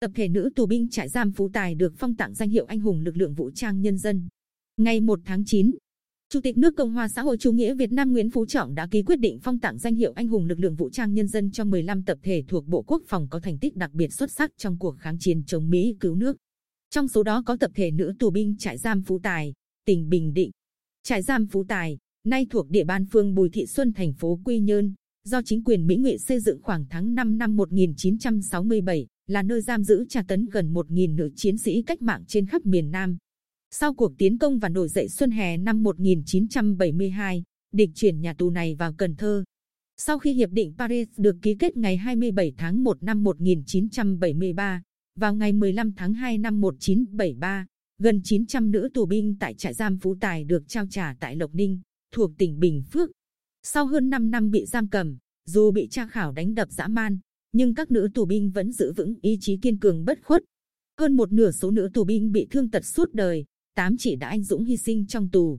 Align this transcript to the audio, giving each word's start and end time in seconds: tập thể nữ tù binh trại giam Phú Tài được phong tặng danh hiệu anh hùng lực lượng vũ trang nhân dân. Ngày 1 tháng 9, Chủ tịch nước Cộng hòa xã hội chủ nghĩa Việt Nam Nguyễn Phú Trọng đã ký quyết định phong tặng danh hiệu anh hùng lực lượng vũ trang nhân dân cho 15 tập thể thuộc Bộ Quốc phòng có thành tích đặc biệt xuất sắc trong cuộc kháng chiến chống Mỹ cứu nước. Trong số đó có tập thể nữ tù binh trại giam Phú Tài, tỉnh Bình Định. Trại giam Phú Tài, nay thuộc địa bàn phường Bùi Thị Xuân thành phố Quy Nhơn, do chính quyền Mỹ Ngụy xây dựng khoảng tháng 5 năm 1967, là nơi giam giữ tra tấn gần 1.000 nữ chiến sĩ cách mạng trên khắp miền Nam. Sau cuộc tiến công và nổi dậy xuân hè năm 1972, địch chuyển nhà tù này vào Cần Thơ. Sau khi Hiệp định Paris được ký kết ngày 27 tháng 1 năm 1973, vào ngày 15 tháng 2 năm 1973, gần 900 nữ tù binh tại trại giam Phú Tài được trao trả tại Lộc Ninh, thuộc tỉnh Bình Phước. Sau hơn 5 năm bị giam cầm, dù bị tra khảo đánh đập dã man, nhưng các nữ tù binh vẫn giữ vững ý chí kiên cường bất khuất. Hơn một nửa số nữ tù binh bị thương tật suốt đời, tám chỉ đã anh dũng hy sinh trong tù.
tập 0.00 0.10
thể 0.14 0.28
nữ 0.28 0.50
tù 0.56 0.66
binh 0.66 0.88
trại 0.88 1.08
giam 1.08 1.32
Phú 1.32 1.50
Tài 1.52 1.74
được 1.74 1.94
phong 1.96 2.16
tặng 2.16 2.34
danh 2.34 2.48
hiệu 2.48 2.64
anh 2.64 2.80
hùng 2.80 3.00
lực 3.00 3.16
lượng 3.16 3.34
vũ 3.34 3.50
trang 3.50 3.80
nhân 3.80 3.98
dân. 3.98 4.28
Ngày 4.76 5.00
1 5.00 5.20
tháng 5.24 5.44
9, 5.44 5.70
Chủ 6.28 6.40
tịch 6.40 6.58
nước 6.58 6.76
Cộng 6.76 6.92
hòa 6.92 7.08
xã 7.08 7.22
hội 7.22 7.36
chủ 7.38 7.52
nghĩa 7.52 7.74
Việt 7.74 7.92
Nam 7.92 8.12
Nguyễn 8.12 8.30
Phú 8.30 8.46
Trọng 8.46 8.74
đã 8.74 8.88
ký 8.90 9.02
quyết 9.02 9.20
định 9.20 9.38
phong 9.42 9.58
tặng 9.58 9.78
danh 9.78 9.94
hiệu 9.94 10.12
anh 10.16 10.28
hùng 10.28 10.46
lực 10.46 10.58
lượng 10.58 10.74
vũ 10.74 10.90
trang 10.90 11.14
nhân 11.14 11.28
dân 11.28 11.50
cho 11.50 11.64
15 11.64 12.02
tập 12.02 12.18
thể 12.22 12.44
thuộc 12.48 12.66
Bộ 12.66 12.82
Quốc 12.82 13.02
phòng 13.06 13.28
có 13.30 13.40
thành 13.40 13.58
tích 13.58 13.76
đặc 13.76 13.92
biệt 13.92 14.12
xuất 14.12 14.30
sắc 14.30 14.50
trong 14.56 14.78
cuộc 14.78 14.98
kháng 14.98 15.16
chiến 15.20 15.44
chống 15.44 15.70
Mỹ 15.70 15.96
cứu 16.00 16.14
nước. 16.14 16.36
Trong 16.90 17.08
số 17.08 17.22
đó 17.22 17.42
có 17.46 17.56
tập 17.60 17.70
thể 17.74 17.90
nữ 17.90 18.14
tù 18.18 18.30
binh 18.30 18.56
trại 18.58 18.78
giam 18.78 19.02
Phú 19.02 19.18
Tài, 19.22 19.52
tỉnh 19.84 20.08
Bình 20.08 20.32
Định. 20.32 20.50
Trại 21.02 21.22
giam 21.22 21.46
Phú 21.46 21.64
Tài, 21.68 21.98
nay 22.24 22.46
thuộc 22.50 22.70
địa 22.70 22.84
bàn 22.84 23.06
phường 23.06 23.34
Bùi 23.34 23.50
Thị 23.50 23.66
Xuân 23.66 23.92
thành 23.92 24.12
phố 24.12 24.40
Quy 24.44 24.60
Nhơn, 24.60 24.94
do 25.24 25.42
chính 25.44 25.64
quyền 25.64 25.86
Mỹ 25.86 25.96
Ngụy 25.96 26.18
xây 26.18 26.40
dựng 26.40 26.62
khoảng 26.62 26.86
tháng 26.90 27.14
5 27.14 27.38
năm 27.38 27.56
1967, 27.56 29.06
là 29.28 29.42
nơi 29.42 29.60
giam 29.60 29.84
giữ 29.84 30.04
tra 30.08 30.22
tấn 30.28 30.46
gần 30.46 30.72
1.000 30.72 31.14
nữ 31.14 31.30
chiến 31.36 31.58
sĩ 31.58 31.82
cách 31.82 32.02
mạng 32.02 32.24
trên 32.26 32.46
khắp 32.46 32.66
miền 32.66 32.90
Nam. 32.90 33.18
Sau 33.70 33.94
cuộc 33.94 34.12
tiến 34.18 34.38
công 34.38 34.58
và 34.58 34.68
nổi 34.68 34.88
dậy 34.88 35.08
xuân 35.08 35.30
hè 35.30 35.56
năm 35.56 35.82
1972, 35.82 37.42
địch 37.72 37.90
chuyển 37.94 38.20
nhà 38.20 38.34
tù 38.34 38.50
này 38.50 38.74
vào 38.74 38.92
Cần 38.92 39.16
Thơ. 39.16 39.44
Sau 39.96 40.18
khi 40.18 40.32
Hiệp 40.32 40.50
định 40.50 40.74
Paris 40.78 41.08
được 41.16 41.36
ký 41.42 41.54
kết 41.54 41.76
ngày 41.76 41.96
27 41.96 42.52
tháng 42.56 42.84
1 42.84 43.02
năm 43.02 43.24
1973, 43.24 44.82
vào 45.16 45.34
ngày 45.34 45.52
15 45.52 45.92
tháng 45.92 46.14
2 46.14 46.38
năm 46.38 46.60
1973, 46.60 47.66
gần 47.98 48.20
900 48.24 48.70
nữ 48.70 48.88
tù 48.94 49.06
binh 49.06 49.36
tại 49.40 49.54
trại 49.54 49.74
giam 49.74 49.98
Phú 49.98 50.16
Tài 50.20 50.44
được 50.44 50.68
trao 50.68 50.86
trả 50.90 51.14
tại 51.20 51.36
Lộc 51.36 51.54
Ninh, 51.54 51.80
thuộc 52.12 52.30
tỉnh 52.38 52.60
Bình 52.60 52.82
Phước. 52.92 53.10
Sau 53.62 53.86
hơn 53.86 54.10
5 54.10 54.30
năm 54.30 54.50
bị 54.50 54.66
giam 54.66 54.88
cầm, 54.88 55.18
dù 55.46 55.70
bị 55.70 55.88
tra 55.90 56.06
khảo 56.06 56.32
đánh 56.32 56.54
đập 56.54 56.68
dã 56.70 56.88
man, 56.88 57.18
nhưng 57.52 57.74
các 57.74 57.90
nữ 57.90 58.08
tù 58.14 58.24
binh 58.24 58.50
vẫn 58.50 58.72
giữ 58.72 58.92
vững 58.92 59.14
ý 59.22 59.38
chí 59.40 59.56
kiên 59.62 59.78
cường 59.78 60.04
bất 60.04 60.18
khuất. 60.22 60.42
Hơn 60.98 61.16
một 61.16 61.32
nửa 61.32 61.50
số 61.50 61.70
nữ 61.70 61.90
tù 61.94 62.04
binh 62.04 62.32
bị 62.32 62.46
thương 62.50 62.70
tật 62.70 62.84
suốt 62.84 63.14
đời, 63.14 63.44
tám 63.74 63.96
chỉ 63.98 64.16
đã 64.16 64.28
anh 64.28 64.42
dũng 64.42 64.64
hy 64.64 64.76
sinh 64.76 65.06
trong 65.06 65.30
tù. 65.30 65.58